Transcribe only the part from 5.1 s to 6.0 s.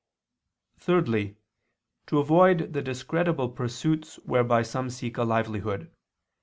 a livelihood.